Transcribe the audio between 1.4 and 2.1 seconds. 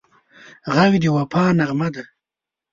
نغمه ده